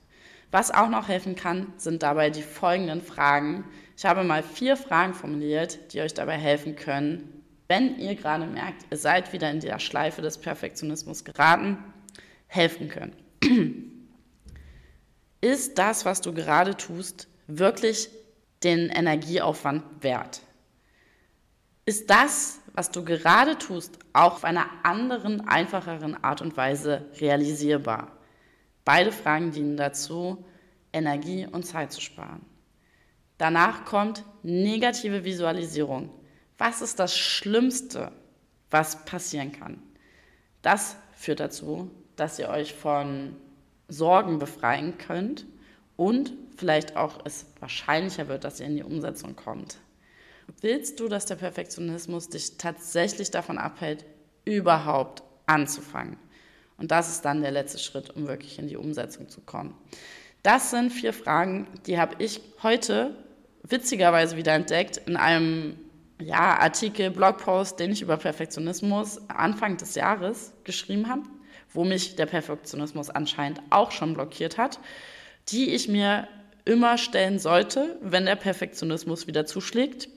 Was 0.55 0.71
auch 0.71 0.89
noch 0.89 1.09
helfen 1.09 1.35
kann, 1.35 1.73
sind 1.79 2.05
dabei 2.05 2.31
die 2.31 2.41
folgenden 2.41 3.03
Fragen. 3.03 3.65
Ich 3.97 4.05
habe 4.05 4.23
mal 4.23 4.45
vier 4.45 4.77
Fragen 4.77 5.13
formuliert, 5.13 5.93
die 5.93 6.01
euch 6.01 6.15
dabei 6.15 6.37
helfen 6.37 6.77
können, 6.77 7.43
wenn 7.67 7.99
ihr 7.99 8.15
gerade 8.15 8.47
merkt, 8.47 8.87
ihr 8.89 8.97
seid 8.97 9.33
wieder 9.33 9.51
in 9.51 9.59
der 9.59 9.81
Schleife 9.81 10.23
des 10.23 10.39
Perfektionismus 10.39 11.25
geraten, 11.25 11.79
helfen 12.47 12.89
können. 12.89 13.17
Ist 15.41 15.77
das, 15.77 16.05
was 16.05 16.21
du 16.21 16.33
gerade 16.33 16.77
tust, 16.77 17.27
wirklich 17.49 18.09
den 18.63 18.91
Energieaufwand 18.91 19.83
wert? 20.03 20.41
Ist 21.85 22.09
das, 22.11 22.61
was 22.75 22.93
du 22.93 23.05
gerade 23.05 23.59
tust, 23.59 23.99
auch 24.13 24.35
auf 24.35 24.45
einer 24.45 24.67
anderen, 24.85 25.49
einfacheren 25.49 26.23
Art 26.23 26.43
und 26.43 26.57
Weise 26.57 27.07
realisierbar? 27.19 28.13
Beide 28.85 29.13
Fragen 29.13 29.51
dienen 29.51 29.77
dazu, 29.77 30.45
Energie 30.93 31.47
und 31.47 31.65
Zeit 31.65 31.93
zu 31.93 32.01
sparen. 32.01 32.45
Danach 33.39 33.85
kommt 33.85 34.25
negative 34.43 35.25
Visualisierung. 35.25 36.11
Was 36.59 36.83
ist 36.83 36.99
das 36.99 37.17
Schlimmste, 37.17 38.13
was 38.71 39.05
passieren 39.05 39.53
kann? 39.53 39.83
Das 40.63 40.97
führt 41.13 41.41
dazu, 41.41 41.91
dass 42.17 42.39
ihr 42.39 42.49
euch 42.49 42.75
von 42.75 43.37
Sorgen 43.89 44.39
befreien 44.39 44.99
könnt 44.99 45.47
und 45.97 46.33
vielleicht 46.57 46.97
auch 46.97 47.25
es 47.25 47.47
wahrscheinlicher 47.61 48.29
wird, 48.29 48.45
dass 48.45 48.61
ihr 48.61 48.67
in 48.67 48.77
die 48.77 48.83
Umsetzung 48.83 49.35
kommt. 49.37 49.79
Willst 50.61 51.01
du, 51.01 51.09
dass 51.09 51.27
der 51.27 51.37
Perfektionismus 51.37 52.29
dich 52.29 52.57
tatsächlich 52.59 53.31
davon 53.31 53.59
abhält, 53.59 54.05
überhaupt 54.45 55.23
anzufangen? 55.47 56.17
Und 56.77 56.91
das 56.91 57.09
ist 57.09 57.25
dann 57.25 57.43
der 57.43 57.51
letzte 57.51 57.79
Schritt, 57.79 58.11
um 58.11 58.27
wirklich 58.27 58.59
in 58.59 58.69
die 58.69 58.77
Umsetzung 58.77 59.29
zu 59.29 59.41
kommen. 59.41 59.75
Das 60.43 60.71
sind 60.71 60.91
vier 60.91 61.13
Fragen, 61.13 61.67
die 61.87 61.99
habe 61.99 62.17
ich 62.19 62.41
heute 62.63 63.15
witzigerweise 63.63 64.37
wieder 64.37 64.53
entdeckt 64.53 64.99
in 65.07 65.17
einem 65.17 65.79
ja, 66.21 66.59
Artikel, 66.59 67.11
Blogpost, 67.11 67.81
den 67.81 67.93
ich 67.93 68.03
über 68.03 68.17
Perfektionismus 68.17 69.21
Anfang 69.29 69.77
des 69.77 69.95
Jahres 69.95 70.53
geschrieben 70.65 71.09
habe, 71.09 71.23
wo 71.73 71.85
mich 71.85 72.17
der 72.17 72.27
Perfektionismus 72.27 73.11
anscheinend 73.11 73.61
auch 73.71 73.91
schon 73.91 74.15
blockiert 74.15 74.59
hat, 74.59 74.79
die 75.49 75.71
ich 75.71 75.89
mir 75.89 76.29
immer 76.65 76.99
stellen 76.99 77.39
sollte, 77.39 77.99
wenn 78.01 78.27
der 78.27 78.37
Perfektionismus 78.37 79.27
wieder 79.27 79.45
zuschlägt. 79.45 80.09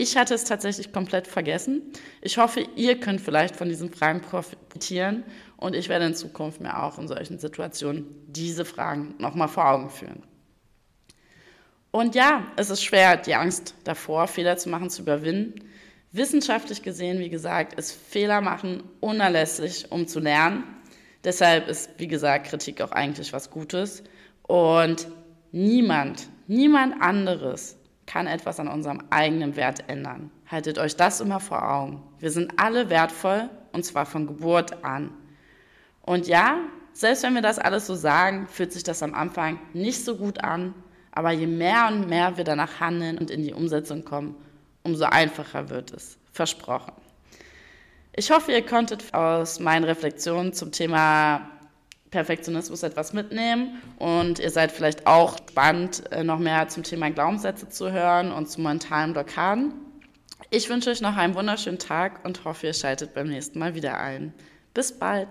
Ich 0.00 0.16
hatte 0.16 0.32
es 0.32 0.44
tatsächlich 0.44 0.94
komplett 0.94 1.26
vergessen. 1.26 1.82
Ich 2.22 2.38
hoffe, 2.38 2.66
ihr 2.74 2.98
könnt 2.98 3.20
vielleicht 3.20 3.54
von 3.54 3.68
diesen 3.68 3.92
Fragen 3.92 4.22
profitieren 4.22 5.24
und 5.58 5.76
ich 5.76 5.90
werde 5.90 6.06
in 6.06 6.14
Zukunft 6.14 6.62
mir 6.62 6.82
auch 6.82 6.98
in 6.98 7.06
solchen 7.06 7.38
Situationen 7.38 8.06
diese 8.26 8.64
Fragen 8.64 9.14
nochmal 9.18 9.48
vor 9.48 9.68
Augen 9.68 9.90
führen. 9.90 10.22
Und 11.90 12.14
ja, 12.14 12.46
es 12.56 12.70
ist 12.70 12.82
schwer, 12.82 13.18
die 13.18 13.34
Angst 13.34 13.74
davor, 13.84 14.26
Fehler 14.26 14.56
zu 14.56 14.70
machen, 14.70 14.88
zu 14.88 15.02
überwinden. 15.02 15.68
Wissenschaftlich 16.12 16.80
gesehen, 16.80 17.18
wie 17.18 17.28
gesagt, 17.28 17.74
ist 17.74 17.92
Fehler 17.92 18.40
machen 18.40 18.82
unerlässlich, 19.00 19.92
um 19.92 20.06
zu 20.06 20.18
lernen. 20.18 20.64
Deshalb 21.24 21.68
ist, 21.68 21.90
wie 21.98 22.08
gesagt, 22.08 22.46
Kritik 22.46 22.80
auch 22.80 22.92
eigentlich 22.92 23.34
was 23.34 23.50
Gutes. 23.50 24.02
Und 24.44 25.08
niemand, 25.52 26.26
niemand 26.46 27.02
anderes 27.02 27.76
kann 28.10 28.26
etwas 28.26 28.58
an 28.58 28.66
unserem 28.66 29.04
eigenen 29.10 29.54
Wert 29.54 29.88
ändern. 29.88 30.32
Haltet 30.48 30.78
euch 30.78 30.96
das 30.96 31.20
immer 31.20 31.38
vor 31.38 31.62
Augen. 31.62 32.02
Wir 32.18 32.32
sind 32.32 32.54
alle 32.56 32.90
wertvoll 32.90 33.48
und 33.70 33.84
zwar 33.84 34.04
von 34.04 34.26
Geburt 34.26 34.84
an. 34.84 35.12
Und 36.02 36.26
ja, 36.26 36.56
selbst 36.92 37.22
wenn 37.22 37.34
wir 37.34 37.42
das 37.42 37.60
alles 37.60 37.86
so 37.86 37.94
sagen, 37.94 38.48
fühlt 38.48 38.72
sich 38.72 38.82
das 38.82 39.04
am 39.04 39.14
Anfang 39.14 39.60
nicht 39.74 40.04
so 40.04 40.16
gut 40.16 40.42
an, 40.42 40.74
aber 41.12 41.30
je 41.30 41.46
mehr 41.46 41.86
und 41.86 42.08
mehr 42.08 42.36
wir 42.36 42.42
danach 42.42 42.80
handeln 42.80 43.16
und 43.16 43.30
in 43.30 43.44
die 43.44 43.54
Umsetzung 43.54 44.04
kommen, 44.04 44.34
umso 44.82 45.04
einfacher 45.04 45.70
wird 45.70 45.92
es. 45.92 46.18
Versprochen. 46.32 46.92
Ich 48.16 48.32
hoffe, 48.32 48.50
ihr 48.50 48.66
konntet 48.66 49.14
aus 49.14 49.60
meinen 49.60 49.84
Reflexionen 49.84 50.52
zum 50.52 50.72
Thema 50.72 51.48
Perfektionismus 52.10 52.82
etwas 52.82 53.12
mitnehmen 53.12 53.80
und 53.98 54.38
ihr 54.38 54.50
seid 54.50 54.72
vielleicht 54.72 55.06
auch 55.06 55.36
spannend, 55.50 56.02
äh, 56.12 56.24
noch 56.24 56.38
mehr 56.38 56.68
zum 56.68 56.82
Thema 56.82 57.10
Glaubenssätze 57.10 57.68
zu 57.68 57.92
hören 57.92 58.32
und 58.32 58.48
zu 58.48 58.60
mentalen 58.60 59.12
Blockaden. 59.12 59.74
Ich 60.50 60.68
wünsche 60.68 60.90
euch 60.90 61.00
noch 61.00 61.16
einen 61.16 61.34
wunderschönen 61.34 61.78
Tag 61.78 62.24
und 62.24 62.44
hoffe, 62.44 62.66
ihr 62.66 62.74
schaltet 62.74 63.14
beim 63.14 63.28
nächsten 63.28 63.58
Mal 63.58 63.74
wieder 63.74 63.98
ein. 63.98 64.34
Bis 64.74 64.98
bald! 64.98 65.28